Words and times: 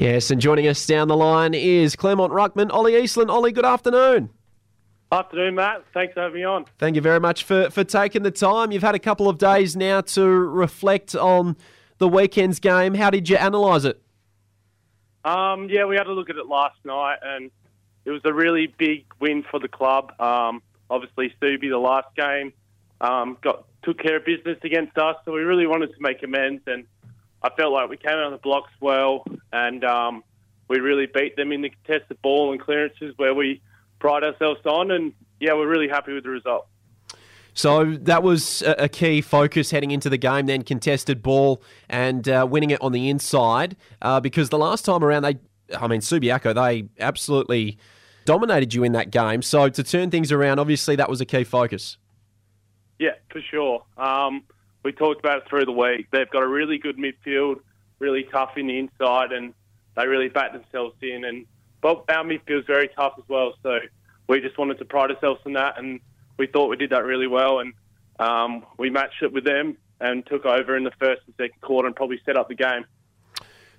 Yes, 0.00 0.30
and 0.30 0.40
joining 0.40 0.66
us 0.66 0.86
down 0.86 1.08
the 1.08 1.16
line 1.16 1.52
is 1.52 1.94
Claremont 1.94 2.32
Ruckman, 2.32 2.72
Oli 2.72 2.96
Eastland. 2.96 3.30
Oli, 3.30 3.52
good 3.52 3.66
afternoon. 3.66 4.30
Afternoon, 5.12 5.56
Matt. 5.56 5.84
Thanks 5.92 6.14
for 6.14 6.22
having 6.22 6.36
me 6.36 6.44
on. 6.44 6.64
Thank 6.78 6.96
you 6.96 7.02
very 7.02 7.20
much 7.20 7.44
for, 7.44 7.68
for 7.68 7.84
taking 7.84 8.22
the 8.22 8.30
time. 8.30 8.72
You've 8.72 8.82
had 8.82 8.94
a 8.94 8.98
couple 8.98 9.28
of 9.28 9.36
days 9.36 9.76
now 9.76 10.00
to 10.00 10.26
reflect 10.26 11.14
on 11.14 11.54
the 11.98 12.08
weekend's 12.08 12.60
game. 12.60 12.94
How 12.94 13.10
did 13.10 13.28
you 13.28 13.36
analyse 13.36 13.84
it? 13.84 14.00
Um, 15.22 15.68
yeah, 15.68 15.84
we 15.84 15.96
had 15.96 16.06
a 16.06 16.12
look 16.12 16.30
at 16.30 16.36
it 16.36 16.46
last 16.46 16.78
night, 16.82 17.18
and 17.22 17.50
it 18.06 18.10
was 18.10 18.22
a 18.24 18.32
really 18.32 18.68
big 18.78 19.04
win 19.20 19.44
for 19.50 19.60
the 19.60 19.68
club. 19.68 20.18
Um, 20.18 20.62
obviously, 20.88 21.34
Subi, 21.42 21.68
the 21.68 21.76
last 21.76 22.08
game, 22.16 22.54
um, 23.02 23.36
got 23.42 23.66
took 23.82 23.98
care 23.98 24.16
of 24.16 24.24
business 24.24 24.56
against 24.62 24.96
us, 24.96 25.16
so 25.26 25.32
we 25.32 25.42
really 25.42 25.66
wanted 25.66 25.88
to 25.88 26.00
make 26.00 26.22
amends. 26.22 26.62
And 26.66 26.86
I 27.42 27.50
felt 27.50 27.72
like 27.72 27.88
we 27.88 27.96
came 27.96 28.12
out 28.12 28.24
on 28.24 28.32
the 28.32 28.38
blocks 28.38 28.72
well, 28.80 29.24
and 29.52 29.84
um, 29.84 30.24
we 30.68 30.78
really 30.78 31.06
beat 31.06 31.36
them 31.36 31.52
in 31.52 31.62
the 31.62 31.70
contested 31.70 32.20
ball 32.22 32.52
and 32.52 32.60
clearances 32.60 33.14
where 33.16 33.34
we 33.34 33.62
pride 33.98 34.24
ourselves 34.24 34.60
on. 34.66 34.90
And 34.90 35.12
yeah, 35.40 35.54
we're 35.54 35.68
really 35.68 35.88
happy 35.88 36.12
with 36.12 36.24
the 36.24 36.30
result. 36.30 36.66
So 37.52 37.96
that 38.02 38.22
was 38.22 38.62
a 38.62 38.88
key 38.88 39.20
focus 39.20 39.70
heading 39.70 39.90
into 39.90 40.08
the 40.08 40.16
game, 40.16 40.46
then 40.46 40.62
contested 40.62 41.22
ball 41.22 41.62
and 41.88 42.28
uh, 42.28 42.46
winning 42.48 42.70
it 42.70 42.80
on 42.80 42.92
the 42.92 43.08
inside. 43.08 43.76
Uh, 44.00 44.20
because 44.20 44.50
the 44.50 44.58
last 44.58 44.84
time 44.84 45.02
around, 45.02 45.22
they, 45.22 45.36
I 45.76 45.88
mean, 45.88 46.00
Subiaco, 46.00 46.54
they 46.54 46.88
absolutely 47.02 47.76
dominated 48.24 48.72
you 48.72 48.84
in 48.84 48.92
that 48.92 49.10
game. 49.10 49.42
So 49.42 49.68
to 49.68 49.82
turn 49.82 50.10
things 50.10 50.30
around, 50.30 50.58
obviously 50.58 50.94
that 50.96 51.08
was 51.08 51.20
a 51.20 51.26
key 51.26 51.44
focus. 51.44 51.96
Yeah, 52.98 53.14
for 53.30 53.40
sure. 53.40 53.82
Um, 53.96 54.44
we 54.82 54.92
talked 54.92 55.20
about 55.20 55.38
it 55.38 55.48
through 55.48 55.66
the 55.66 55.72
week. 55.72 56.06
They've 56.10 56.30
got 56.30 56.42
a 56.42 56.48
really 56.48 56.78
good 56.78 56.96
midfield, 56.96 57.60
really 57.98 58.24
tough 58.24 58.56
in 58.56 58.66
the 58.66 58.78
inside, 58.78 59.32
and 59.32 59.54
they 59.96 60.06
really 60.06 60.28
bat 60.28 60.52
themselves 60.52 60.96
in. 61.02 61.24
And 61.24 61.46
but 61.80 62.04
our 62.08 62.24
midfield's 62.24 62.66
very 62.66 62.88
tough 62.88 63.14
as 63.18 63.24
well. 63.28 63.54
So 63.62 63.78
we 64.28 64.40
just 64.40 64.58
wanted 64.58 64.78
to 64.78 64.84
pride 64.84 65.10
ourselves 65.10 65.40
on 65.46 65.54
that 65.54 65.78
and 65.78 66.00
we 66.40 66.46
thought 66.46 66.68
we 66.68 66.76
did 66.76 66.90
that 66.90 67.04
really 67.04 67.26
well, 67.26 67.60
and 67.60 67.74
um, 68.18 68.64
we 68.78 68.88
matched 68.90 69.22
it 69.22 69.32
with 69.32 69.44
them 69.44 69.76
and 70.00 70.26
took 70.26 70.46
over 70.46 70.74
in 70.74 70.84
the 70.84 70.90
first 70.98 71.20
and 71.26 71.34
second 71.36 71.60
quarter 71.60 71.86
and 71.86 71.94
probably 71.94 72.18
set 72.24 72.36
up 72.36 72.48
the 72.48 72.54
game. 72.54 72.86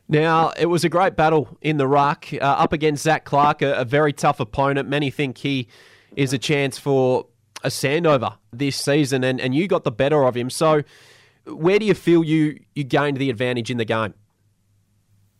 Now, 0.07 0.52
it 0.57 0.67
was 0.67 0.83
a 0.83 0.89
great 0.89 1.16
battle 1.16 1.57
in 1.61 1.77
the 1.77 1.88
ruck 1.88 2.27
uh, 2.33 2.38
up 2.38 2.72
against 2.72 3.03
Zac 3.03 3.25
Clarke, 3.25 3.63
a, 3.63 3.73
a, 3.73 3.85
very 3.85 4.13
tough 4.13 4.39
opponent. 4.39 4.88
Many 4.88 5.09
think 5.09 5.39
he 5.39 5.67
is 6.16 6.33
a 6.33 6.38
chance 6.38 6.77
for 6.77 7.25
a 7.64 7.70
Sandover 7.70 8.38
this 8.52 8.76
season, 8.76 9.23
and, 9.23 9.40
and 9.40 9.54
you 9.56 9.67
got 9.67 9.84
the 9.84 9.92
better 9.92 10.26
of 10.26 10.36
him. 10.36 10.50
So, 10.50 10.84
where 11.45 11.80
do 11.80 11.86
you 11.86 11.94
feel 11.94 12.23
you, 12.23 12.59
you 12.76 12.84
gained 12.84 13.18
the 13.18 13.30
advantage 13.30 13.72
in 13.72 13.78
the 13.78 13.86
game? 13.86 14.14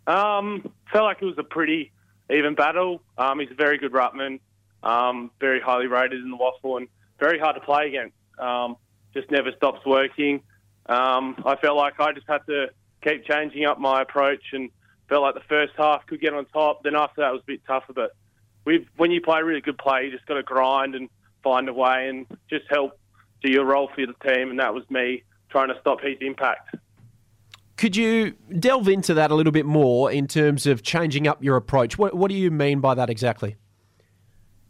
Um, 0.08 0.72
felt 0.91 1.05
like 1.05 1.22
it 1.22 1.25
was 1.25 1.38
a 1.38 1.44
pretty 1.44 1.91
even 2.30 2.55
battle. 2.55 3.02
Um, 3.17 3.39
he's 3.39 3.52
a 3.52 3.55
very 3.55 3.78
good 3.78 3.91
ruckman, 3.91 4.39
um, 4.83 5.31
very 5.39 5.59
highly 5.59 5.88
rated 5.88 6.22
in 6.22 6.31
the 6.31 6.38
WAFL, 6.38 6.78
and 6.78 6.88
very 7.19 7.39
hard 7.39 7.55
to 7.55 7.61
play 7.61 7.88
against. 7.88 8.16
Um, 8.39 8.78
just 9.13 9.30
never 9.30 9.52
stops 9.56 9.85
working. 9.85 10.41
Um, 10.88 11.41
I 11.45 11.56
felt 11.58 11.78
like 11.78 12.00
I 12.00 12.11
just 12.13 12.28
had 12.28 12.39
to 12.47 12.67
keep 13.03 13.25
changing 13.25 13.66
up 13.66 13.80
my 13.80 14.02
approach 14.02 14.44
and 14.53 14.69
felt 15.09 15.22
like 15.22 15.35
the 15.35 15.41
first 15.41 15.73
half 15.78 16.06
could 16.08 16.22
get 16.22 16.33
on 16.33 16.45
top. 16.45 16.83
Then 16.83 16.95
after 16.95 17.22
that, 17.22 17.31
was 17.31 17.41
a 17.41 17.45
bit 17.45 17.61
tougher. 17.66 17.94
But 17.94 18.11
when 18.97 19.11
you 19.11 19.22
play 19.22 19.39
a 19.39 19.45
really 19.45 19.61
good 19.61 19.78
play, 19.78 20.06
you 20.06 20.11
just 20.11 20.25
got 20.25 20.35
to 20.35 20.44
grind 20.44 20.95
and 20.95 21.09
find 21.44 21.67
a 21.70 21.73
way 21.73 22.09
and 22.09 22.25
just 22.50 22.66
help 22.70 22.97
do 23.44 23.52
your 23.52 23.66
role 23.66 23.89
for 23.95 24.06
the 24.06 24.14
team. 24.30 24.50
And 24.50 24.59
that 24.59 24.73
was 24.73 24.84
me 24.89 25.23
trying 25.50 25.70
to 25.70 25.80
stop 25.81 26.02
his 26.02 26.17
impact. 26.22 26.75
Could 27.78 27.96
you 27.96 28.35
delve 28.59 28.88
into 28.88 29.16
that 29.16 29.31
a 29.31 29.35
little 29.35 29.51
bit 29.51 29.66
more 29.66 30.12
in 30.12 30.28
terms 30.28 30.68
of 30.68 30.84
changing 30.84 31.28
up 31.28 31.44
your 31.44 31.56
approach? 31.56 31.97
What, 31.97 32.13
what 32.13 32.30
do 32.30 32.35
you 32.35 32.51
mean 32.51 32.80
by 32.80 32.94
that 32.94 33.09
exactly? 33.09 33.56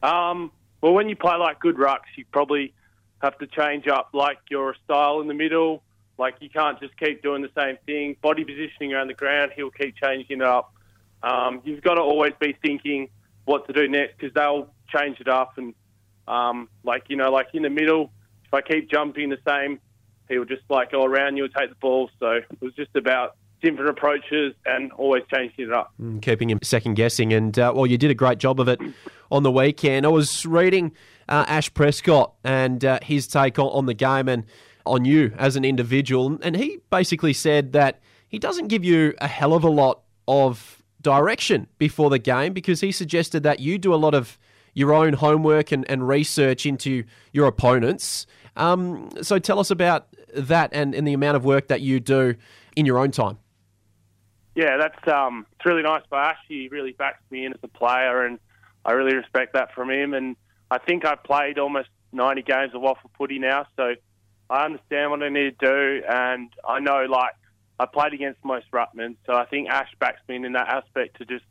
Um, 0.02 0.52
well, 0.80 0.94
when 0.94 1.10
you 1.10 1.16
play 1.16 1.36
like 1.36 1.60
good 1.60 1.76
rucks, 1.76 2.10
you 2.16 2.26
probably 2.32 2.74
have 3.22 3.38
to 3.40 3.48
change 3.48 3.88
up 3.88 4.10
like 4.14 4.38
your 4.50 4.76
style 4.84 5.22
in 5.22 5.28
the 5.28 5.34
middle. 5.34 5.84
Like 6.18 6.36
you 6.40 6.50
can't 6.50 6.80
just 6.80 6.98
keep 6.98 7.22
doing 7.22 7.42
the 7.42 7.52
same 7.56 7.78
thing. 7.86 8.16
Body 8.22 8.44
positioning 8.44 8.94
around 8.94 9.08
the 9.08 9.14
ground, 9.14 9.52
he'll 9.56 9.72
keep 9.72 9.96
changing 9.98 10.42
it 10.42 10.48
up. 10.48 10.74
Um, 11.24 11.62
you've 11.64 11.82
got 11.82 11.96
to 11.96 12.02
always 12.02 12.34
be 12.40 12.58
thinking 12.62 13.10
what 13.46 13.68
to 13.68 13.74
do 13.74 13.88
next 13.88 14.18
because 14.18 14.34
they'll 14.34 14.70
change 14.88 15.20
it 15.20 15.28
up. 15.28 15.58
And 15.58 15.74
um, 16.28 16.70
like 16.84 17.06
you 17.08 17.18
know, 17.18 17.32
like 17.32 17.48
in 17.54 17.64
the 17.64 17.70
middle, 17.70 18.12
if 18.46 18.54
I 18.54 18.62
keep 18.62 18.90
jumping 18.90 19.30
the 19.30 19.38
same, 19.48 19.80
he'll 20.30 20.46
just 20.46 20.64
like 20.70 20.92
go 20.92 21.04
around 21.04 21.38
you 21.38 21.46
and 21.46 21.54
take 21.54 21.70
the 21.70 21.76
ball. 21.76 22.10
So 22.20 22.32
it 22.32 22.62
was 22.62 22.74
just 22.74 22.96
about 22.96 23.36
different 23.62 23.90
approaches 23.90 24.54
and 24.66 24.92
always 24.94 25.24
changing 25.34 25.68
it 25.68 25.74
up. 25.74 25.94
Mm, 26.02 26.22
keeping 26.22 26.50
him 26.50 26.60
second 26.64 26.96
guessing. 26.96 27.32
And, 27.32 27.58
uh, 27.58 27.72
well, 27.76 27.86
you 27.86 27.98
did 27.98 28.12
a 28.12 28.16
great 28.16 28.40
job 28.40 28.60
of 28.60 28.68
it 28.68 28.80
on 29.32 29.44
the 29.44 29.52
weekend. 29.52 30.06
I 30.06 30.10
was 30.10 30.46
reading 30.46 30.94
uh, 31.30 31.46
Ash 31.48 31.74
Prescott 31.74 32.34
and 32.44 32.84
uh, 32.84 33.00
his 33.04 33.28
take 33.28 33.60
on, 33.60 33.68
on 33.68 33.86
the 33.86 33.94
game 33.94 34.28
and 34.28 34.46
on 34.86 35.06
you 35.06 35.34
as 35.38 35.56
an 35.56 35.64
individual. 35.64 36.40
And 36.42 36.56
he 36.56 36.80
basically 36.90 37.34
said 37.34 37.74
that 37.74 38.02
he 38.28 38.40
doesn't 38.40 38.68
give 38.68 38.84
you 38.84 39.14
a 39.20 39.28
hell 39.28 39.54
of 39.54 39.64
a 39.64 39.70
lot 39.70 40.02
of 40.28 40.82
direction 41.02 41.68
before 41.78 42.10
the 42.10 42.20
game 42.20 42.54
because 42.54 42.82
he 42.82 42.92
suggested 42.92 43.44
that 43.44 43.60
you 43.60 43.78
do 43.78 43.94
a 43.94 43.96
lot 43.98 44.14
of 44.14 44.38
your 44.74 44.94
own 44.94 45.14
homework 45.14 45.72
and, 45.72 45.90
and 45.90 46.08
research 46.08 46.66
into 46.66 47.04
your 47.32 47.48
opponents. 47.48 48.26
Um, 48.56 49.10
so 49.22 49.40
tell 49.40 49.60
us 49.60 49.72
about 49.72 50.08
that 50.34 50.70
and, 50.74 50.94
and 50.96 51.08
the 51.08 51.14
amount 51.14 51.38
of 51.38 51.46
work 51.46 51.68
that 51.68 51.82
you 51.82 52.00
do 52.00 52.36
in 52.76 52.86
your 52.86 52.98
own 52.98 53.12
time 53.12 53.38
yeah, 54.56 54.78
that's 54.78 55.08
um, 55.08 55.46
it's 55.54 55.66
really 55.66 55.84
nice 55.84 56.04
by 56.10 56.32
Ash. 56.32 56.38
He 56.48 56.68
really 56.70 56.92
backs 56.92 57.22
me 57.30 57.46
in 57.46 57.54
as 57.54 57.60
a 57.64 57.68
player, 57.68 58.26
and 58.26 58.40
I 58.84 58.92
really 58.92 59.16
respect 59.16 59.54
that 59.54 59.74
from 59.74 59.90
him. 59.90 60.14
And 60.14 60.36
I 60.70 60.78
think 60.78 61.06
I've 61.06 61.24
played 61.24 61.58
almost 61.58 61.90
90 62.12 62.42
games 62.42 62.76
of 62.76 62.82
WAFL 62.82 62.98
footy 63.18 63.40
now, 63.40 63.66
so 63.78 63.96
I 64.50 64.66
understand 64.66 65.12
what 65.12 65.24
I 65.24 65.30
need 65.30 65.58
to 65.60 65.66
do, 65.66 66.04
and 66.08 66.52
I 66.68 66.80
know 66.80 67.06
like 67.10 67.34
I 67.80 67.86
played 67.86 68.14
against 68.14 68.44
most 68.44 68.70
ruckmen, 68.72 69.16
so 69.26 69.34
I 69.34 69.46
think 69.46 69.70
Ash 69.70 69.90
backs 70.00 70.22
me 70.28 70.36
in, 70.36 70.46
in 70.46 70.54
that 70.54 70.68
aspect 70.68 71.18
to 71.18 71.26
just 71.26 71.46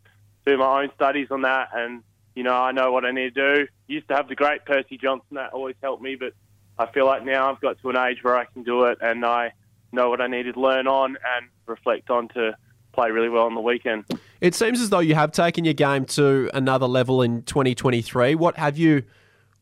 do 0.45 0.59
my 0.59 0.83
own 0.83 0.91
studies 0.95 1.29
on 1.31 1.43
that, 1.43 1.69
and 1.75 2.03
you 2.41 2.45
know 2.45 2.55
I 2.55 2.73
know 2.73 2.91
what 2.91 3.05
I 3.05 3.11
need 3.11 3.35
to 3.35 3.57
do. 3.57 3.69
Used 3.87 4.09
to 4.09 4.15
have 4.15 4.27
the 4.27 4.35
great 4.35 4.65
Percy 4.65 4.97
Johnson 4.97 5.35
that 5.35 5.53
always 5.53 5.77
helped 5.83 6.03
me, 6.03 6.15
but 6.15 6.33
I 6.79 6.91
feel 6.91 7.05
like 7.05 7.23
now 7.23 7.53
I've 7.53 7.61
got 7.61 7.79
to 7.83 7.91
an 7.91 7.99
age 7.99 8.25
where 8.25 8.35
I 8.35 8.47
can 8.47 8.63
do 8.63 8.85
it, 8.85 8.97
and 9.03 9.27
I 9.27 9.53
know 9.93 10.09
what 10.09 10.23
I 10.23 10.27
need 10.27 10.45
to 10.45 10.59
learn 10.59 10.87
on 10.87 11.19
and 11.37 11.47
reflect 11.67 12.09
on 12.09 12.29
to 12.29 12.57
play 12.95 13.11
really 13.11 13.29
well 13.29 13.45
on 13.45 13.55
the 13.55 13.61
weekend. 13.61 14.07
It 14.41 14.55
seems 14.55 14.81
as 14.81 14.89
though 14.89 15.01
you 15.01 15.15
have 15.15 15.33
taken 15.33 15.67
your 15.67 15.75
game 15.75 16.07
to 16.07 16.49
another 16.55 16.87
level 16.87 17.21
in 17.21 17.43
2023. 17.43 18.37
What 18.37 18.57
have 18.57 18.79
you 18.79 19.03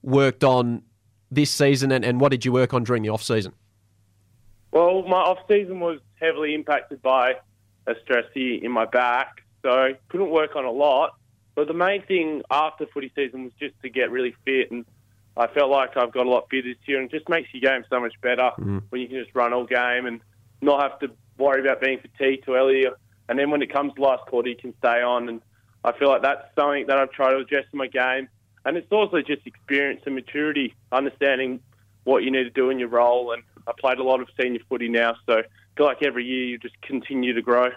worked 0.04 0.44
on 0.44 0.82
this 1.32 1.50
season, 1.50 1.90
and, 1.90 2.04
and 2.04 2.20
what 2.20 2.30
did 2.30 2.44
you 2.44 2.52
work 2.52 2.72
on 2.74 2.84
during 2.84 3.02
the 3.02 3.08
off 3.08 3.24
season? 3.24 3.54
Well, 4.70 5.02
my 5.02 5.16
off 5.16 5.38
season 5.48 5.80
was 5.80 5.98
heavily 6.20 6.54
impacted 6.54 7.02
by 7.02 7.38
a 7.88 7.94
stress 8.04 8.26
in 8.36 8.70
my 8.70 8.84
back, 8.84 9.42
so 9.62 9.94
couldn't 10.10 10.30
work 10.30 10.54
on 10.54 10.64
a 10.64 10.70
lot. 10.70 11.16
But 11.58 11.66
the 11.66 11.74
main 11.74 12.02
thing 12.02 12.42
after 12.50 12.86
footy 12.86 13.10
season 13.16 13.42
was 13.42 13.52
just 13.58 13.74
to 13.82 13.88
get 13.88 14.12
really 14.12 14.34
fit, 14.44 14.70
and 14.70 14.84
I 15.36 15.48
felt 15.48 15.70
like 15.70 15.96
I've 15.96 16.12
got 16.12 16.26
a 16.26 16.30
lot 16.30 16.46
fitter 16.48 16.68
this 16.68 16.76
year, 16.86 17.00
and 17.00 17.12
it 17.12 17.16
just 17.16 17.28
makes 17.28 17.48
your 17.52 17.68
game 17.68 17.84
so 17.90 17.98
much 17.98 18.14
better 18.20 18.52
mm. 18.60 18.82
when 18.90 19.00
you 19.00 19.08
can 19.08 19.18
just 19.18 19.34
run 19.34 19.52
all 19.52 19.64
game 19.64 20.06
and 20.06 20.20
not 20.62 20.80
have 20.80 21.00
to 21.00 21.10
worry 21.36 21.60
about 21.60 21.80
being 21.80 21.98
fatigued 21.98 22.44
too 22.44 22.54
early 22.54 22.86
and 23.28 23.38
then 23.38 23.50
when 23.50 23.62
it 23.62 23.72
comes 23.72 23.94
to 23.94 24.02
last 24.02 24.26
quarter, 24.26 24.48
you 24.48 24.56
can 24.56 24.74
stay 24.78 25.02
on. 25.02 25.28
And 25.28 25.40
I 25.84 25.92
feel 25.92 26.08
like 26.08 26.22
that's 26.22 26.46
something 26.56 26.86
that 26.86 26.96
I've 26.96 27.12
tried 27.12 27.32
to 27.32 27.38
adjust 27.38 27.68
in 27.72 27.78
my 27.78 27.86
game. 27.86 28.28
And 28.64 28.76
it's 28.76 28.90
also 28.90 29.20
just 29.20 29.46
experience 29.46 30.02
and 30.06 30.14
maturity, 30.14 30.74
understanding 30.92 31.60
what 32.04 32.22
you 32.22 32.30
need 32.30 32.44
to 32.44 32.50
do 32.50 32.70
in 32.70 32.78
your 32.78 32.88
role. 32.88 33.32
And 33.32 33.42
I 33.66 33.72
played 33.78 33.98
a 33.98 34.02
lot 34.02 34.20
of 34.20 34.28
senior 34.40 34.60
footy 34.68 34.88
now, 34.88 35.16
so 35.26 35.38
I 35.38 35.42
feel 35.76 35.86
like 35.86 36.02
every 36.02 36.24
year 36.24 36.44
you 36.44 36.58
just 36.58 36.80
continue 36.82 37.34
to 37.34 37.42
grow. 37.42 37.70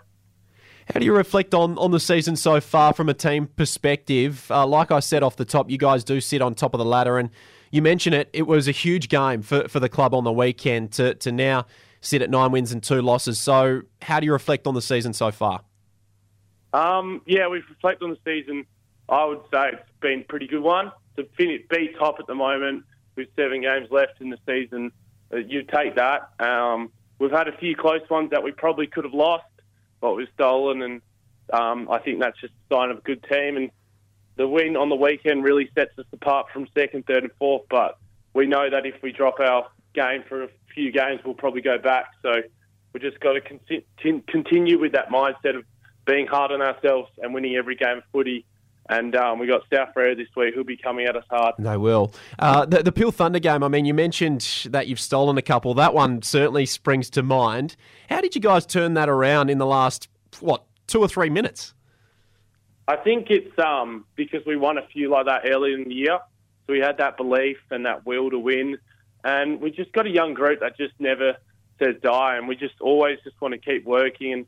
How 0.94 1.00
do 1.00 1.06
you 1.06 1.16
reflect 1.16 1.54
on, 1.54 1.78
on 1.78 1.92
the 1.92 2.02
season 2.02 2.36
so 2.36 2.60
far 2.60 2.92
from 2.94 3.08
a 3.08 3.14
team 3.14 3.48
perspective? 3.48 4.52
Uh, 4.52 4.68
like 4.68 4.92
I 4.92 5.00
said 5.00 5.24
off 5.24 5.38
the 5.38 5.46
top, 5.46 5.70
you 5.70 5.78
guys 5.78 6.04
do 6.04 6.20
sit 6.20 6.42
on 6.42 6.54
top 6.54 6.74
of 6.74 6.80
the 6.80 6.86
ladder, 6.86 7.18
and 7.18 7.30
you 7.72 7.82
mentioned 7.82 8.14
it. 8.14 8.30
It 8.34 8.42
was 8.42 8.68
a 8.68 8.72
huge 8.72 9.08
game 9.08 9.42
for, 9.42 9.70
for 9.70 9.80
the 9.80 9.88
club 9.88 10.14
on 10.14 10.26
the 10.26 10.34
weekend 10.34 10.92
to, 10.94 11.14
to 11.16 11.32
now 11.32 11.66
sit 12.02 12.22
at 12.22 12.30
nine 12.30 12.52
wins 12.52 12.74
and 12.74 12.84
two 12.84 13.02
losses. 13.02 13.40
So, 13.40 13.84
how 14.02 14.20
do 14.20 14.26
you 14.26 14.34
reflect 14.34 14.68
on 14.68 14.74
the 14.74 14.82
season 14.82 15.14
so 15.14 15.32
far? 15.32 15.62
Um, 16.74 17.22
yeah, 17.26 17.48
we 17.48 17.64
reflect 17.70 18.04
on 18.04 18.10
the 18.10 18.18
season. 18.26 18.66
I 19.08 19.24
would 19.24 19.44
say 19.50 19.70
it's 19.72 19.90
been 20.02 20.22
a 20.22 20.24
pretty 20.24 20.48
good 20.48 20.62
one. 20.62 20.92
To 21.16 21.26
finish, 21.38 21.62
be 21.70 21.96
top 21.98 22.18
at 22.20 22.28
the 22.28 22.36
moment 22.36 22.84
with 23.16 23.30
seven 23.38 23.62
games 23.62 23.88
left 23.92 24.20
in 24.20 24.30
the 24.30 24.38
season, 24.46 24.92
uh, 25.34 25.38
you 25.38 25.64
take 25.64 25.96
that. 25.96 26.32
Um, 26.40 26.92
we've 27.18 27.32
had 27.32 27.48
a 27.48 27.58
few 27.58 27.78
close 27.78 28.02
ones 28.10 28.32
that 28.32 28.44
we 28.44 28.52
probably 28.52 28.88
could 28.88 29.06
have 29.06 29.14
lost, 29.14 29.46
but 30.02 30.16
we've 30.16 30.28
stolen, 30.34 30.82
and 30.82 31.02
um, 31.54 31.88
I 31.90 32.00
think 32.00 32.20
that's 32.20 32.40
just 32.42 32.54
a 32.54 32.76
sign 32.76 32.90
of 32.90 32.98
a 32.98 33.02
good 33.02 33.24
team. 33.32 33.56
And 33.56 33.72
the 34.36 34.48
win 34.48 34.76
on 34.76 34.90
the 34.90 34.96
weekend 34.96 35.44
really 35.44 35.70
sets 35.76 35.98
us 35.98 36.06
apart 36.12 36.48
from 36.52 36.68
second, 36.76 37.06
third, 37.06 37.24
and 37.24 37.32
fourth. 37.40 37.64
But 37.70 37.98
we 38.34 38.48
know 38.48 38.70
that 38.70 38.86
if 38.86 39.02
we 39.02 39.12
drop 39.12 39.40
our 39.40 39.68
game 39.94 40.24
for 40.28 40.44
a 40.44 40.50
few 40.74 40.92
games, 40.92 41.22
we'll 41.24 41.36
probably 41.36 41.62
go 41.62 41.78
back. 41.78 42.08
So 42.22 42.42
we 42.94 43.00
just 43.00 43.20
got 43.20 43.34
to 43.34 43.42
con- 43.42 44.24
continue 44.28 44.80
with 44.80 44.94
that 44.94 45.10
mindset 45.10 45.56
of 45.56 45.64
being 46.06 46.28
hard 46.28 46.52
on 46.52 46.62
ourselves 46.62 47.10
and 47.20 47.34
winning 47.34 47.56
every 47.56 47.76
game 47.76 48.00
of 48.00 48.04
footy. 48.12 48.46
And 48.92 49.16
um, 49.16 49.40
we 49.40 49.48
got 49.48 49.62
South 49.74 49.96
Freo 49.96 50.18
this 50.18 50.28
week 50.36 50.54
who'll 50.54 50.66
be 50.66 50.76
coming 50.76 51.06
at 51.06 51.16
us 51.16 51.24
hard. 51.30 51.56
They 51.58 51.78
will. 51.78 52.14
Uh, 52.38 52.66
the, 52.66 52.84
the 52.84 52.92
Peel 52.92 53.10
Thunder 53.10 53.40
game, 53.40 53.64
I 53.64 53.70
mean, 53.70 53.86
you 53.86 53.94
mentioned 53.94 54.68
that 54.70 54.88
you've 54.88 55.00
stolen 55.00 55.38
a 55.38 55.42
couple. 55.42 55.74
That 55.74 55.94
one 55.94 56.22
certainly 56.22 56.66
springs 56.66 57.10
to 57.12 57.24
mind. 57.24 57.78
How 58.10 58.20
did 58.20 58.36
you 58.36 58.42
guys 58.42 58.66
turn 58.66 58.96
that 58.96 59.08
around 59.08 59.50
in 59.50 59.60
the 59.60 59.66
last, 59.66 60.10
what, 60.42 60.66
two 60.88 61.00
or 61.00 61.08
three 61.08 61.30
minutes? 61.30 61.74
I 62.86 62.98
think 62.98 63.28
it's 63.30 63.58
um, 63.58 64.04
because 64.16 64.46
we 64.46 64.58
won 64.58 64.78
a 64.78 64.86
few 64.88 65.10
like 65.10 65.26
that 65.26 65.44
earlier 65.46 65.78
in 65.78 65.88
the 65.88 65.96
year. 65.96 66.20
So 66.68 66.74
we 66.74 66.80
had 66.80 66.98
that 66.98 67.16
belief 67.16 67.60
and 67.70 67.86
that 67.86 68.06
will 68.06 68.30
to 68.30 68.40
win. 68.40 68.78
And 69.24 69.62
we 69.62 69.72
just 69.72 69.94
got 69.94 70.06
a 70.06 70.10
young 70.10 70.34
group 70.34 70.60
that 70.60 70.76
just 70.76 70.96
never 71.00 71.38
says 71.80 71.96
die. 72.04 72.36
And 72.36 72.46
we 72.46 72.58
just 72.58 72.82
always 72.82 73.20
just 73.24 73.40
want 73.40 73.54
to 73.54 73.58
keep 73.58 73.86
working. 73.86 74.34
And 74.34 74.46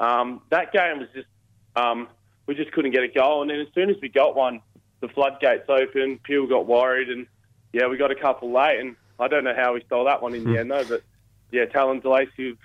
um, 0.00 0.42
that 0.50 0.70
game 0.72 0.98
was 0.98 1.08
just, 1.14 1.28
um, 1.76 2.08
we 2.46 2.54
just 2.54 2.72
couldn't 2.72 2.92
get 2.92 3.02
a 3.02 3.08
goal. 3.08 3.42
And 3.42 3.50
then 3.50 3.60
as 3.60 3.68
soon 3.74 3.90
as 3.90 3.96
we 4.00 4.08
got 4.08 4.36
one, 4.36 4.60
the 5.00 5.08
floodgates 5.08 5.68
opened. 5.68 6.22
Peel 6.22 6.46
got 6.46 6.66
worried. 6.66 7.08
And 7.08 7.26
yeah, 7.72 7.86
we 7.88 7.96
got 7.96 8.10
a 8.10 8.14
couple 8.14 8.52
late. 8.52 8.80
And 8.80 8.96
I 9.18 9.28
don't 9.28 9.44
know 9.44 9.54
how 9.54 9.74
we 9.74 9.82
stole 9.84 10.04
that 10.04 10.22
one 10.22 10.34
in 10.34 10.44
the 10.44 10.50
hmm. 10.50 10.56
end, 10.56 10.70
though. 10.70 10.84
But 10.84 11.02
yeah, 11.50 11.66
Tallyn 11.66 12.02
De 12.02 12.10
Lacy 12.10 12.56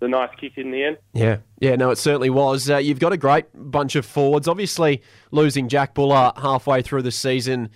the 0.00 0.08
nice 0.08 0.30
kick 0.40 0.56
in 0.56 0.70
the 0.70 0.82
end. 0.82 0.96
Yeah, 1.12 1.38
yeah, 1.60 1.76
no, 1.76 1.90
it 1.90 1.96
certainly 1.96 2.30
was. 2.30 2.68
Uh, 2.68 2.78
you've 2.78 2.98
got 2.98 3.12
a 3.12 3.16
great 3.16 3.46
bunch 3.54 3.94
of 3.94 4.04
forwards. 4.04 4.48
Obviously, 4.48 5.02
losing 5.30 5.68
Jack 5.68 5.94
Buller 5.94 6.32
halfway 6.36 6.82
through 6.82 7.02
the 7.02 7.12
season 7.12 7.68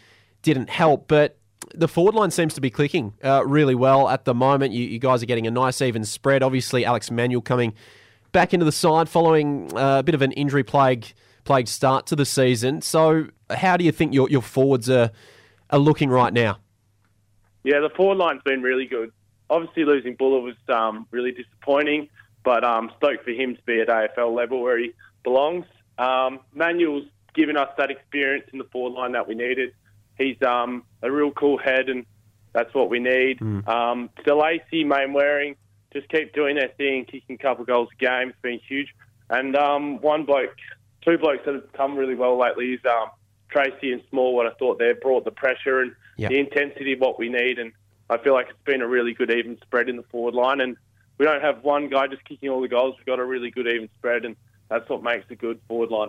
didn't 0.42 0.70
help, 0.70 1.06
but 1.06 1.38
the 1.74 1.88
forward 1.88 2.14
line 2.14 2.30
seems 2.30 2.54
to 2.54 2.60
be 2.60 2.70
clicking 2.70 3.14
uh, 3.22 3.44
really 3.46 3.74
well 3.74 4.08
at 4.08 4.24
the 4.24 4.34
moment. 4.34 4.72
You, 4.72 4.84
you, 4.84 4.98
guys 4.98 5.22
are 5.22 5.26
getting 5.26 5.46
a 5.46 5.50
nice 5.50 5.80
even 5.80 6.04
spread. 6.04 6.42
Obviously, 6.42 6.84
Alex 6.84 7.10
Manuel 7.10 7.42
coming 7.42 7.74
back 8.34 8.52
into 8.52 8.66
the 8.66 8.72
side 8.72 9.08
following 9.08 9.74
uh, 9.74 10.00
a 10.00 10.02
bit 10.02 10.14
of 10.14 10.20
an 10.20 10.32
injury 10.32 10.64
plague 10.64 11.06
plague 11.44 11.68
start 11.68 12.06
to 12.08 12.16
the 12.16 12.26
season. 12.26 12.82
So, 12.82 13.28
how 13.48 13.78
do 13.78 13.84
you 13.84 13.92
think 13.92 14.12
your 14.12 14.28
your 14.28 14.42
forwards 14.42 14.90
are 14.90 15.10
are 15.70 15.78
looking 15.78 16.10
right 16.10 16.34
now? 16.34 16.58
Yeah, 17.62 17.80
the 17.80 17.88
forward 17.96 18.18
line's 18.18 18.42
been 18.44 18.60
really 18.60 18.84
good 18.84 19.10
obviously 19.50 19.84
losing 19.84 20.14
Buller 20.16 20.40
was 20.40 20.56
um, 20.68 21.06
really 21.10 21.32
disappointing, 21.32 22.08
but 22.44 22.64
um, 22.64 22.90
stoked 22.96 23.24
for 23.24 23.30
him 23.30 23.56
to 23.56 23.62
be 23.62 23.80
at 23.80 23.88
AFL 23.88 24.34
level 24.34 24.62
where 24.62 24.78
he 24.78 24.92
belongs. 25.22 25.66
Um, 25.98 26.40
Manuel's 26.52 27.04
given 27.34 27.56
us 27.56 27.68
that 27.78 27.90
experience 27.90 28.46
in 28.52 28.58
the 28.58 28.64
forward 28.64 28.98
line 28.98 29.12
that 29.12 29.28
we 29.28 29.34
needed. 29.34 29.72
He's 30.18 30.40
um, 30.42 30.84
a 31.02 31.10
real 31.10 31.30
cool 31.32 31.58
head, 31.58 31.88
and 31.88 32.06
that's 32.52 32.72
what 32.74 32.90
we 32.90 33.00
need. 33.00 33.38
Mm. 33.40 33.66
Um, 33.68 34.10
De 34.24 34.34
Lacy, 34.34 34.84
Mainwaring, 34.84 35.56
just 35.94 36.08
keep 36.08 36.34
doing 36.34 36.56
their 36.56 36.68
thing, 36.76 37.04
kicking 37.04 37.36
a 37.36 37.38
couple 37.38 37.64
goals 37.64 37.88
a 37.92 37.96
game. 37.96 38.30
It's 38.30 38.38
been 38.42 38.60
huge. 38.66 38.94
And 39.30 39.56
um, 39.56 40.00
one 40.00 40.24
bloke, 40.24 40.54
two 41.02 41.16
blokes 41.18 41.42
that 41.46 41.54
have 41.54 41.72
come 41.72 41.96
really 41.96 42.14
well 42.14 42.38
lately 42.38 42.72
is 42.74 42.80
um, 42.84 43.10
Tracy 43.48 43.92
and 43.92 44.02
Small. 44.10 44.34
What 44.34 44.46
I 44.46 44.50
thought 44.58 44.78
they 44.78 44.92
brought 44.92 45.24
the 45.24 45.30
pressure 45.30 45.80
and 45.80 45.94
yep. 46.16 46.30
the 46.30 46.38
intensity 46.38 46.92
of 46.92 47.00
what 47.00 47.18
we 47.18 47.28
need, 47.28 47.58
and 47.58 47.72
I 48.10 48.18
feel 48.18 48.34
like 48.34 48.48
it's 48.50 48.58
been 48.64 48.82
a 48.82 48.86
really 48.86 49.14
good 49.14 49.30
even 49.30 49.58
spread 49.62 49.88
in 49.88 49.96
the 49.96 50.02
forward 50.04 50.34
line, 50.34 50.60
and 50.60 50.76
we 51.18 51.24
don't 51.24 51.40
have 51.40 51.62
one 51.62 51.88
guy 51.88 52.06
just 52.08 52.24
kicking 52.24 52.48
all 52.48 52.60
the 52.60 52.68
goals. 52.68 52.96
We've 52.98 53.06
got 53.06 53.20
a 53.20 53.24
really 53.24 53.50
good 53.50 53.66
even 53.66 53.88
spread, 53.98 54.24
and 54.24 54.36
that's 54.68 54.88
what 54.88 55.02
makes 55.02 55.24
a 55.30 55.36
good 55.36 55.60
forward 55.68 55.90
line. 55.90 56.08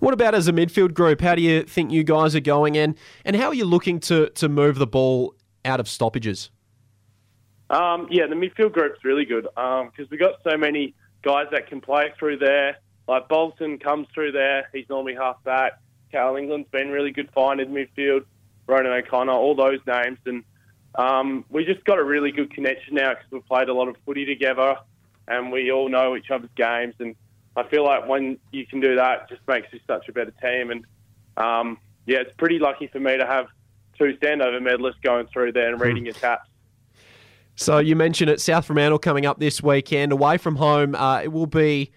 What 0.00 0.12
about 0.12 0.34
as 0.34 0.48
a 0.48 0.52
midfield 0.52 0.92
group? 0.92 1.20
How 1.20 1.34
do 1.34 1.40
you 1.40 1.62
think 1.62 1.90
you 1.90 2.04
guys 2.04 2.34
are 2.34 2.40
going, 2.40 2.76
and 2.76 2.98
and 3.24 3.36
how 3.36 3.48
are 3.48 3.54
you 3.54 3.64
looking 3.64 4.00
to 4.00 4.28
to 4.30 4.48
move 4.48 4.76
the 4.76 4.86
ball 4.86 5.34
out 5.64 5.80
of 5.80 5.88
stoppages? 5.88 6.50
Um, 7.74 8.06
yeah, 8.08 8.28
the 8.28 8.36
midfield 8.36 8.72
group's 8.72 9.04
really 9.04 9.24
good 9.24 9.44
because 9.44 9.88
um, 9.98 10.08
we've 10.08 10.20
got 10.20 10.34
so 10.48 10.56
many 10.56 10.94
guys 11.22 11.46
that 11.50 11.66
can 11.68 11.80
play 11.80 12.12
through 12.16 12.38
there. 12.38 12.78
Like 13.08 13.28
Bolton 13.28 13.78
comes 13.78 14.06
through 14.14 14.30
there; 14.30 14.68
he's 14.72 14.88
normally 14.88 15.14
half 15.14 15.42
back. 15.42 15.80
Cal 16.12 16.36
England's 16.36 16.68
been 16.70 16.90
really 16.90 17.10
good 17.10 17.28
find 17.32 17.60
in 17.60 17.70
midfield. 17.70 18.26
Ronan 18.68 18.92
O'Connor, 18.92 19.32
all 19.32 19.56
those 19.56 19.80
names, 19.86 20.18
and 20.24 20.44
um, 20.94 21.44
we 21.50 21.64
just 21.64 21.84
got 21.84 21.98
a 21.98 22.04
really 22.04 22.30
good 22.30 22.52
connection 22.54 22.94
now 22.94 23.10
because 23.10 23.26
we've 23.32 23.46
played 23.46 23.68
a 23.68 23.74
lot 23.74 23.88
of 23.88 23.96
footy 24.06 24.24
together 24.24 24.76
and 25.26 25.50
we 25.50 25.72
all 25.72 25.88
know 25.88 26.14
each 26.14 26.30
other's 26.30 26.50
games. 26.54 26.94
And 27.00 27.16
I 27.56 27.64
feel 27.64 27.84
like 27.84 28.06
when 28.06 28.38
you 28.52 28.66
can 28.66 28.80
do 28.80 28.94
that, 28.96 29.28
just 29.28 29.40
makes 29.48 29.72
you 29.72 29.80
such 29.86 30.08
a 30.08 30.12
better 30.12 30.32
team. 30.42 30.70
And 30.70 30.86
um, 31.36 31.78
yeah, 32.06 32.18
it's 32.18 32.34
pretty 32.36 32.60
lucky 32.60 32.86
for 32.86 33.00
me 33.00 33.16
to 33.16 33.26
have 33.26 33.46
two 33.98 34.16
Sandover 34.22 34.60
medalists 34.60 35.02
going 35.02 35.26
through 35.26 35.52
there 35.52 35.72
and 35.72 35.80
reading 35.80 36.04
your 36.04 36.14
taps. 36.14 36.48
So 37.56 37.78
you 37.78 37.94
mentioned 37.94 38.30
it, 38.30 38.40
South 38.40 38.66
Fremantle 38.66 38.98
coming 38.98 39.26
up 39.26 39.38
this 39.38 39.62
weekend. 39.62 40.12
Away 40.12 40.38
from 40.38 40.56
home, 40.56 40.94
uh, 40.94 41.22
it 41.22 41.32
will 41.32 41.46
be 41.46 41.92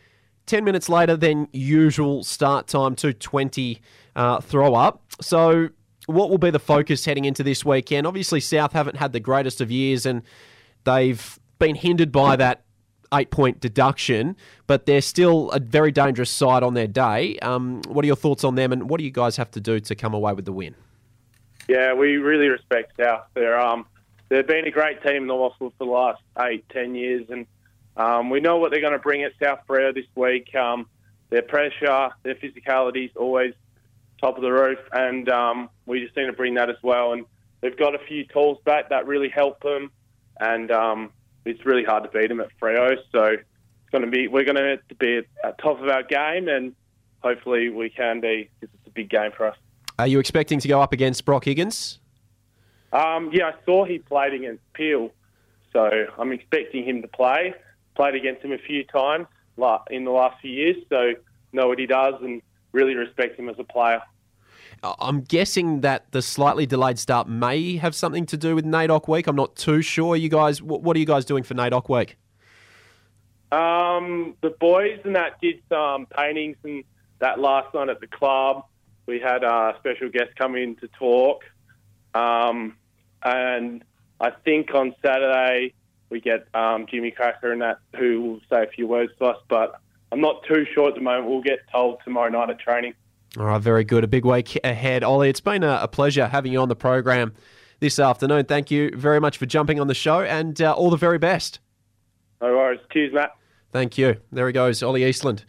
10 0.45 0.63
minutes 0.63 0.87
later 0.87 1.17
than 1.17 1.47
usual 1.51 2.23
start 2.23 2.67
time, 2.67 2.95
220 2.95 3.81
uh, 4.15 4.39
throw 4.41 4.75
up. 4.75 5.01
So 5.19 5.69
what 6.05 6.29
will 6.29 6.37
be 6.37 6.51
the 6.51 6.59
focus 6.59 7.05
heading 7.05 7.25
into 7.25 7.43
this 7.43 7.65
weekend? 7.65 8.05
Obviously, 8.05 8.39
South 8.39 8.73
haven't 8.73 8.97
had 8.97 9.13
the 9.13 9.19
greatest 9.19 9.59
of 9.59 9.71
years 9.71 10.05
and 10.05 10.21
they've 10.83 11.39
been 11.59 11.75
hindered 11.75 12.11
by 12.11 12.35
that 12.35 12.63
eight 13.13 13.31
point 13.31 13.59
deduction, 13.59 14.35
but 14.67 14.85
they're 14.85 15.01
still 15.01 15.49
a 15.51 15.59
very 15.59 15.91
dangerous 15.91 16.29
side 16.29 16.61
on 16.61 16.75
their 16.75 16.87
day. 16.87 17.39
Um, 17.39 17.81
what 17.87 18.03
are 18.03 18.07
your 18.07 18.15
thoughts 18.15 18.43
on 18.43 18.55
them 18.55 18.71
and 18.71 18.89
what 18.89 18.99
do 18.99 19.05
you 19.05 19.11
guys 19.11 19.37
have 19.37 19.51
to 19.51 19.61
do 19.61 19.79
to 19.79 19.95
come 19.95 20.13
away 20.13 20.33
with 20.33 20.45
the 20.45 20.53
win? 20.53 20.75
Yeah, 21.67 21.93
we 21.93 22.17
really 22.17 22.47
respect 22.47 22.93
South. 22.97 23.25
They're, 23.33 23.59
um, 23.59 23.85
they've 24.29 24.47
been 24.47 24.65
a 24.65 24.71
great 24.71 25.01
team 25.03 25.23
in 25.23 25.27
the 25.27 25.33
WAFL 25.33 25.57
for 25.59 25.73
the 25.77 25.85
last 25.85 26.21
eight, 26.39 26.67
ten 26.69 26.95
years, 26.95 27.25
and 27.29 27.45
um, 27.95 28.29
we 28.29 28.39
know 28.39 28.57
what 28.57 28.71
they're 28.71 28.81
going 28.81 28.93
to 28.93 28.99
bring 28.99 29.23
at 29.23 29.33
South 29.41 29.59
Freo 29.67 29.93
this 29.93 30.05
week. 30.15 30.53
Um, 30.55 30.87
their 31.29 31.41
pressure, 31.41 32.09
their 32.23 32.35
physicality 32.35 33.05
is 33.05 33.15
always 33.15 33.53
top 34.21 34.37
of 34.37 34.43
the 34.43 34.51
roof, 34.51 34.79
and 34.91 35.29
um, 35.29 35.69
we 35.85 36.03
just 36.03 36.15
need 36.15 36.25
to 36.25 36.33
bring 36.33 36.55
that 36.55 36.69
as 36.69 36.77
well. 36.81 37.13
And 37.13 37.25
they've 37.61 37.77
got 37.77 37.95
a 37.95 37.99
few 37.99 38.25
tools 38.25 38.59
back 38.65 38.89
that 38.89 39.07
really 39.07 39.29
help 39.29 39.61
them, 39.61 39.91
and 40.39 40.71
um, 40.71 41.11
it's 41.45 41.65
really 41.65 41.83
hard 41.83 42.03
to 42.03 42.09
beat 42.09 42.27
them 42.27 42.39
at 42.39 42.49
Freo. 42.61 42.97
So 43.11 43.23
it's 43.23 43.91
going 43.91 44.03
to 44.03 44.11
be 44.11 44.27
we're 44.27 44.45
going 44.45 44.55
to 44.55 44.79
be 44.95 45.21
at 45.43 45.57
top 45.57 45.81
of 45.81 45.87
our 45.89 46.03
game, 46.03 46.47
and 46.47 46.75
hopefully 47.19 47.69
we 47.69 47.89
can 47.89 48.21
be 48.21 48.49
because 48.59 48.73
it's 48.75 48.87
a 48.87 48.91
big 48.91 49.09
game 49.09 49.31
for 49.35 49.47
us. 49.47 49.57
Are 49.99 50.07
you 50.07 50.19
expecting 50.19 50.59
to 50.59 50.67
go 50.67 50.81
up 50.81 50.93
against 50.93 51.25
Brock 51.25 51.45
Higgins? 51.45 51.99
Um, 52.91 53.31
yeah, 53.33 53.47
I 53.47 53.53
saw 53.65 53.85
he 53.85 53.99
played 53.99 54.33
against 54.33 54.61
Peel, 54.73 55.11
so 55.73 56.05
I'm 56.17 56.31
expecting 56.31 56.85
him 56.85 57.01
to 57.01 57.07
play. 57.07 57.53
Played 57.95 58.15
against 58.15 58.43
him 58.43 58.51
a 58.51 58.57
few 58.57 58.83
times 58.83 59.27
in 59.89 60.05
the 60.05 60.11
last 60.11 60.39
few 60.41 60.51
years, 60.51 60.77
so 60.89 61.13
know 61.51 61.67
what 61.67 61.79
he 61.79 61.85
does 61.85 62.15
and 62.21 62.41
really 62.71 62.95
respect 62.95 63.39
him 63.39 63.49
as 63.49 63.55
a 63.59 63.63
player. 63.63 64.01
I'm 64.83 65.21
guessing 65.21 65.81
that 65.81 66.11
the 66.11 66.21
slightly 66.21 66.65
delayed 66.65 66.99
start 66.99 67.27
may 67.27 67.77
have 67.77 67.95
something 67.95 68.25
to 68.27 68.37
do 68.37 68.53
with 68.55 68.65
NAIDOC 68.65 69.07
week. 69.07 69.27
I'm 69.27 69.35
not 69.35 69.55
too 69.55 69.81
sure. 69.81 70.15
You 70.15 70.29
guys, 70.29 70.61
what 70.61 70.95
are 70.95 70.99
you 70.99 71.05
guys 71.05 71.25
doing 71.25 71.43
for 71.43 71.55
NAIDOC 71.55 71.89
week? 71.89 72.17
Um, 73.51 74.35
the 74.41 74.51
boys 74.51 74.99
and 75.03 75.15
that 75.15 75.41
did 75.41 75.61
some 75.69 76.05
paintings 76.05 76.57
and 76.63 76.83
that 77.19 77.39
last 77.39 77.73
night 77.73 77.89
at 77.89 77.99
the 78.01 78.07
club. 78.07 78.65
We 79.07 79.19
had 79.19 79.43
a 79.43 79.75
special 79.79 80.09
guest 80.09 80.35
come 80.35 80.55
in 80.55 80.75
to 80.75 80.87
talk, 80.89 81.43
um, 82.13 82.76
and 83.23 83.83
I 84.19 84.31
think 84.31 84.73
on 84.73 84.95
Saturday 85.03 85.73
we 86.09 86.21
get 86.21 86.47
um, 86.53 86.85
Jimmy 86.89 87.11
Krakouer 87.11 87.51
and 87.51 87.61
that 87.61 87.79
who 87.97 88.21
will 88.21 88.39
say 88.49 88.63
a 88.63 88.67
few 88.67 88.87
words 88.87 89.11
to 89.19 89.25
us. 89.25 89.37
But 89.49 89.79
I'm 90.11 90.21
not 90.21 90.43
too 90.47 90.65
sure 90.73 90.89
at 90.89 90.95
the 90.95 91.01
moment. 91.01 91.29
We'll 91.29 91.41
get 91.41 91.59
told 91.71 91.99
tomorrow 92.03 92.29
night 92.29 92.49
at 92.49 92.59
training. 92.59 92.93
All 93.37 93.45
right, 93.45 93.61
very 93.61 93.83
good. 93.83 94.03
A 94.03 94.07
big 94.07 94.25
week 94.25 94.57
ahead. 94.63 95.03
Oli, 95.03 95.29
it's 95.29 95.41
been 95.41 95.63
a, 95.63 95.79
a 95.83 95.87
pleasure 95.87 96.27
having 96.27 96.51
you 96.51 96.59
on 96.59 96.69
the 96.69 96.75
program 96.75 97.33
this 97.79 97.99
afternoon. 97.99 98.45
Thank 98.45 98.71
you 98.71 98.91
very 98.95 99.19
much 99.19 99.37
for 99.37 99.45
jumping 99.45 99.79
on 99.79 99.87
the 99.87 99.93
show 99.93 100.21
and 100.21 100.59
uh, 100.61 100.73
all 100.73 100.89
the 100.89 100.97
very 100.97 101.17
best. 101.17 101.59
No 102.41 102.55
worries. 102.55 102.79
Cheers, 102.91 103.13
Matt. 103.13 103.31
Thank 103.71 103.97
you. 103.97 104.15
There 104.31 104.47
he 104.47 104.53
goes, 104.53 104.81
Oli 104.81 105.05
Eastland. 105.05 105.43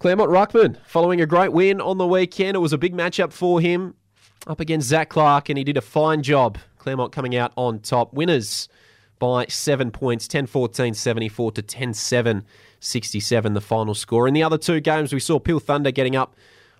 Claremont 0.00 0.30
Ruckman 0.30 0.78
following 0.84 1.20
a 1.20 1.26
great 1.26 1.52
win 1.52 1.80
on 1.80 1.98
the 1.98 2.06
weekend. 2.06 2.56
It 2.56 2.60
was 2.60 2.72
a 2.72 2.78
big 2.78 2.94
matchup 2.94 3.32
for 3.32 3.60
him 3.60 3.94
up 4.46 4.58
against 4.58 4.88
Zac 4.88 5.10
Clarke, 5.10 5.48
and 5.48 5.58
he 5.58 5.64
did 5.64 5.76
a 5.76 5.82
fine 5.82 6.22
job. 6.22 6.58
Claremont 6.80 7.12
coming 7.12 7.36
out 7.36 7.52
on 7.56 7.78
top. 7.78 8.12
Winners 8.14 8.68
by 9.18 9.44
seven 9.46 9.90
points 9.90 10.26
10 10.26 10.46
14 10.46 10.94
74 10.94 11.52
to 11.52 11.62
10 11.62 11.94
7 11.94 12.44
67, 12.80 13.52
the 13.52 13.60
final 13.60 13.94
score. 13.94 14.26
In 14.26 14.34
the 14.34 14.42
other 14.42 14.58
two 14.58 14.80
games, 14.80 15.12
we 15.12 15.20
saw 15.20 15.38
Peel 15.38 15.60
Thunder 15.60 15.90
getting 15.90 16.16
up 16.16 16.34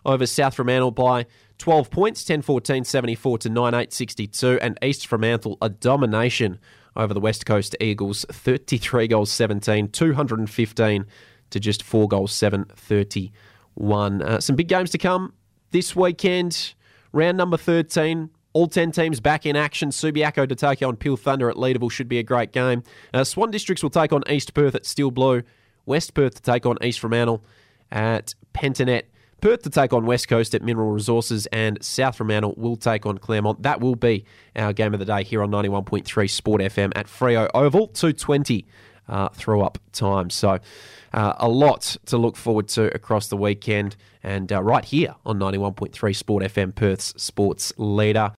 over 0.06 0.24
South 0.24 0.54
Fremantle 0.54 0.90
by 0.90 1.26
12 1.58 1.90
points 1.90 2.24
10 2.24 2.40
14 2.40 2.84
74 2.84 3.38
to 3.38 3.48
9 3.50 3.74
8 3.74 3.92
62, 3.92 4.58
and 4.62 4.78
East 4.82 5.06
Fremantle 5.06 5.58
a 5.60 5.68
domination 5.68 6.58
over 6.96 7.12
the 7.12 7.20
West 7.20 7.44
Coast 7.44 7.76
Eagles 7.80 8.24
33 8.32 9.06
goals 9.06 9.30
17, 9.30 9.88
215 9.88 11.06
to 11.50 11.60
just 11.60 11.82
4 11.82 12.08
goals 12.08 12.32
7 12.32 12.64
31. 12.74 14.22
Uh, 14.22 14.40
some 14.40 14.56
big 14.56 14.68
games 14.68 14.90
to 14.90 14.98
come 14.98 15.34
this 15.72 15.94
weekend. 15.94 16.74
Round 17.12 17.36
number 17.36 17.58
13. 17.58 18.30
All 18.52 18.66
10 18.66 18.90
teams 18.90 19.20
back 19.20 19.46
in 19.46 19.54
action. 19.54 19.90
Subiaco 19.90 20.48
to 20.48 20.54
take 20.54 20.82
on 20.82 20.96
Peel 20.96 21.16
Thunder 21.16 21.48
at 21.48 21.56
Leederville 21.56 21.90
should 21.90 22.08
be 22.08 22.18
a 22.18 22.22
great 22.22 22.52
game. 22.52 22.82
Uh, 23.14 23.22
Swan 23.22 23.50
Districts 23.50 23.82
will 23.82 23.90
take 23.90 24.12
on 24.12 24.22
East 24.28 24.54
Perth 24.54 24.74
at 24.74 24.84
Steel 24.84 25.10
Blue. 25.10 25.42
West 25.86 26.14
Perth 26.14 26.34
to 26.34 26.42
take 26.42 26.66
on 26.66 26.76
East 26.82 27.00
Fremantle 27.00 27.44
at 27.90 28.34
Pentanet. 28.54 29.04
Perth 29.40 29.62
to 29.62 29.70
take 29.70 29.92
on 29.92 30.04
West 30.04 30.28
Coast 30.28 30.54
at 30.54 30.62
Mineral 30.62 30.90
Resources, 30.90 31.46
and 31.46 31.82
South 31.82 32.16
Fremantle 32.16 32.54
will 32.56 32.76
take 32.76 33.06
on 33.06 33.18
Claremont. 33.18 33.62
That 33.62 33.80
will 33.80 33.96
be 33.96 34.24
our 34.54 34.72
game 34.72 34.92
of 34.92 35.00
the 35.00 35.06
day 35.06 35.24
here 35.24 35.42
on 35.42 35.50
91.3 35.50 36.28
Sport 36.28 36.60
FM 36.60 36.92
at 36.94 37.06
Freo 37.06 37.48
Oval, 37.54 37.86
220 37.88 38.66
uh, 39.08 39.28
throw 39.30 39.62
up 39.62 39.78
time. 39.92 40.30
So, 40.30 40.58
uh, 41.12 41.34
a 41.38 41.48
lot 41.48 41.96
to 42.06 42.16
look 42.16 42.36
forward 42.36 42.68
to 42.68 42.94
across 42.94 43.28
the 43.28 43.36
weekend, 43.36 43.96
and 44.22 44.52
uh, 44.52 44.62
right 44.62 44.84
here 44.84 45.14
on 45.24 45.38
91.3 45.38 46.14
Sport 46.14 46.44
FM, 46.44 46.74
Perth's 46.74 47.20
sports 47.20 47.72
leader. 47.78 48.28